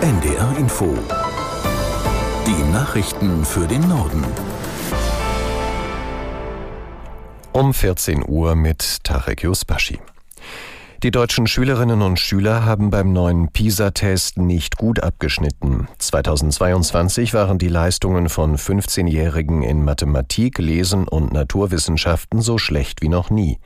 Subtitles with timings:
[0.00, 0.92] NDR Info.
[2.44, 4.24] Die Nachrichten für den Norden.
[7.52, 10.00] Um 14 Uhr mit Tarek Yusbashi.
[11.04, 15.86] Die deutschen Schülerinnen und Schüler haben beim neuen PISA-Test nicht gut abgeschnitten.
[15.98, 23.30] 2022 waren die Leistungen von 15-Jährigen in Mathematik, Lesen und Naturwissenschaften so schlecht wie noch
[23.30, 23.60] nie.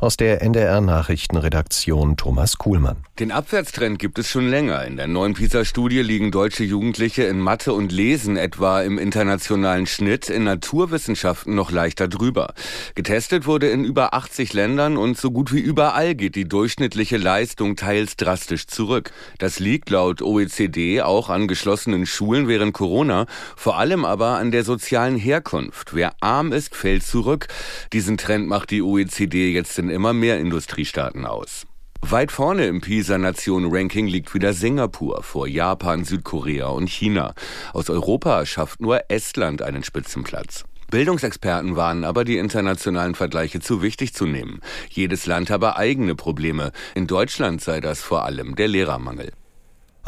[0.00, 2.98] Aus der NDR Nachrichtenredaktion Thomas Kuhlmann.
[3.18, 4.84] Den Abwärtstrend gibt es schon länger.
[4.84, 10.30] In der neuen PISA-Studie liegen deutsche Jugendliche in Mathe und Lesen etwa im internationalen Schnitt,
[10.30, 12.54] in Naturwissenschaften noch leichter drüber.
[12.94, 17.74] Getestet wurde in über 80 Ländern und so gut wie überall geht die durchschnittliche Leistung
[17.74, 19.10] teils drastisch zurück.
[19.38, 24.62] Das liegt laut OECD auch an geschlossenen Schulen während Corona, vor allem aber an der
[24.62, 25.92] sozialen Herkunft.
[25.92, 27.48] Wer arm ist, fällt zurück.
[27.92, 31.66] Diesen Trend macht die OECD jetzt in immer mehr Industriestaaten aus.
[32.00, 37.34] Weit vorne im PISA-Nation-Ranking liegt wieder Singapur vor Japan, Südkorea und China.
[37.72, 40.64] Aus Europa schafft nur Estland einen Spitzenplatz.
[40.90, 44.60] Bildungsexperten warnen aber, die internationalen Vergleiche zu wichtig zu nehmen.
[44.88, 46.72] Jedes Land habe eigene Probleme.
[46.94, 49.32] In Deutschland sei das vor allem der Lehrermangel.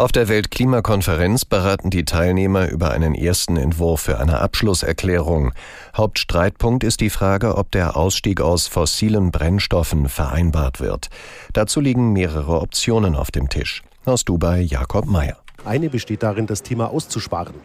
[0.01, 5.53] Auf der Weltklimakonferenz beraten die Teilnehmer über einen ersten Entwurf für eine Abschlusserklärung.
[5.95, 11.11] Hauptstreitpunkt ist die Frage, ob der Ausstieg aus fossilen Brennstoffen vereinbart wird.
[11.53, 13.83] Dazu liegen mehrere Optionen auf dem Tisch.
[14.07, 15.37] Aus Dubai Jakob Mayer.
[15.67, 17.57] Eine besteht darin, das Thema auszusparen.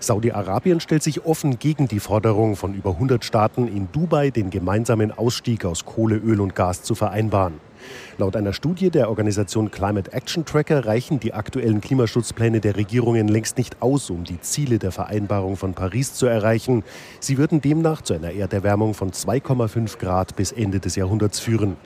[0.00, 5.12] Saudi-Arabien stellt sich offen gegen die Forderung von über 100 Staaten in Dubai, den gemeinsamen
[5.12, 7.60] Ausstieg aus Kohle, Öl und Gas zu vereinbaren.
[8.16, 13.58] Laut einer Studie der Organisation Climate Action Tracker reichen die aktuellen Klimaschutzpläne der Regierungen längst
[13.58, 16.84] nicht aus, um die Ziele der Vereinbarung von Paris zu erreichen.
[17.18, 21.76] Sie würden demnach zu einer Erderwärmung von 2,5 Grad bis Ende des Jahrhunderts führen.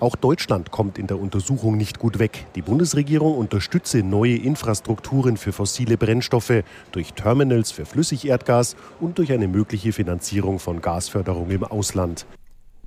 [0.00, 2.46] Auch Deutschland kommt in der Untersuchung nicht gut weg.
[2.56, 9.46] Die Bundesregierung unterstütze neue Infrastrukturen für fossile Brennstoffe durch Terminals für Flüssigerdgas und durch eine
[9.46, 12.26] mögliche Finanzierung von Gasförderung im Ausland.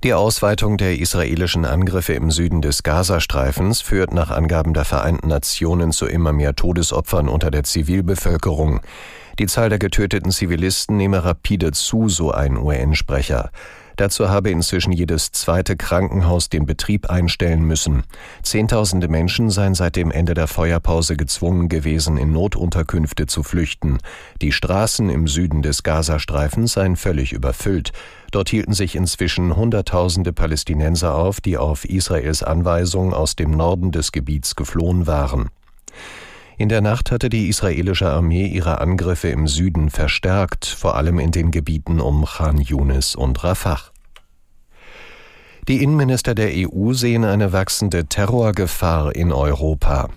[0.02, 5.92] Die Ausweitung der israelischen Angriffe im Süden des Gazastreifens führt nach Angaben der Vereinten Nationen
[5.92, 8.80] zu immer mehr Todesopfern unter der Zivilbevölkerung.
[9.38, 13.50] Die Zahl der getöteten Zivilisten nehme rapide zu, so ein UN-Sprecher.
[14.00, 18.04] Dazu habe inzwischen jedes zweite Krankenhaus den Betrieb einstellen müssen.
[18.42, 23.98] Zehntausende Menschen seien seit dem Ende der Feuerpause gezwungen gewesen, in Notunterkünfte zu flüchten.
[24.40, 27.92] Die Straßen im Süden des Gazastreifens seien völlig überfüllt.
[28.30, 34.12] Dort hielten sich inzwischen Hunderttausende Palästinenser auf, die auf Israels Anweisung aus dem Norden des
[34.12, 35.50] Gebiets geflohen waren.
[36.60, 41.30] In der Nacht hatte die israelische Armee ihre Angriffe im Süden verstärkt, vor allem in
[41.30, 43.80] den Gebieten um Khan Yunis und Rafah.
[45.68, 50.10] Die Innenminister der EU sehen eine wachsende Terrorgefahr in Europa.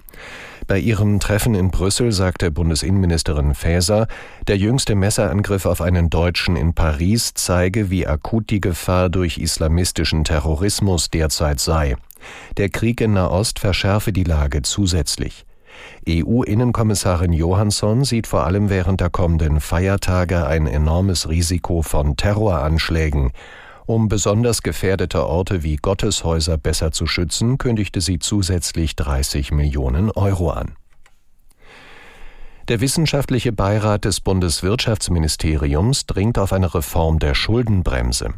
[0.67, 4.07] Bei ihrem Treffen in Brüssel sagte Bundesinnenministerin Faeser,
[4.49, 10.25] der jüngste Messerangriff auf einen Deutschen in Paris zeige, wie akut die Gefahr durch islamistischen
[10.25, 11.95] Terrorismus derzeit sei.
[12.57, 15.45] Der Krieg in Nahost verschärfe die Lage zusätzlich.
[16.07, 23.31] EU-Innenkommissarin Johansson sieht vor allem während der kommenden Feiertage ein enormes Risiko von Terroranschlägen.
[23.85, 30.51] Um besonders gefährdete Orte wie Gotteshäuser besser zu schützen, kündigte sie zusätzlich 30 Millionen Euro
[30.51, 30.75] an.
[32.69, 38.35] Der wissenschaftliche Beirat des Bundeswirtschaftsministeriums dringt auf eine Reform der Schuldenbremse.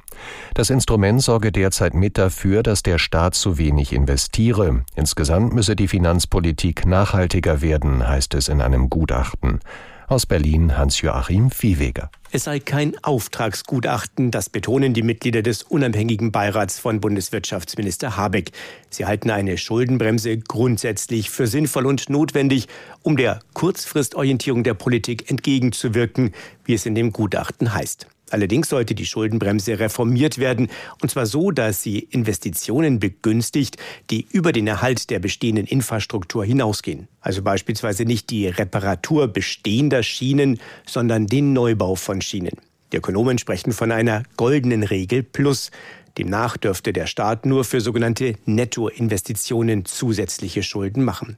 [0.56, 4.84] Das Instrument sorge derzeit mit dafür, dass der Staat zu wenig investiere.
[4.96, 9.60] Insgesamt müsse die Finanzpolitik nachhaltiger werden, heißt es in einem Gutachten.
[10.08, 12.12] Aus Berlin Hans-Joachim Viehweger.
[12.32, 18.52] Es sei kein Auftragsgutachten, das betonen die Mitglieder des unabhängigen Beirats von Bundeswirtschaftsminister Habeck.
[18.90, 22.68] Sie halten eine Schuldenbremse grundsätzlich für sinnvoll und notwendig,
[23.02, 26.34] um der Kurzfristorientierung der Politik entgegenzuwirken,
[26.66, 28.08] wie es in dem Gutachten heißt.
[28.32, 30.70] Allerdings sollte die Schuldenbremse reformiert werden,
[31.02, 33.78] und zwar so, dass sie Investitionen begünstigt,
[34.10, 37.08] die über den Erhalt der bestehenden Infrastruktur hinausgehen.
[37.22, 42.58] Also beispielsweise nicht die Reparatur bestehender Schienen, sondern den Neubau von Schienen.
[42.92, 45.72] Die Ökonomen sprechen von einer goldenen Regel plus.
[46.18, 51.38] Demnach dürfte der Staat nur für sogenannte Nettoinvestitionen zusätzliche Schulden machen.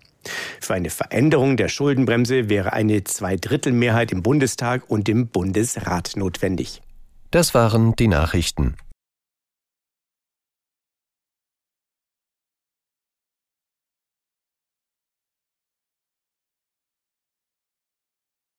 [0.60, 6.82] Für eine Veränderung der Schuldenbremse wäre eine Zweidrittelmehrheit im Bundestag und im Bundesrat notwendig.
[7.32, 8.76] Das waren die Nachrichten.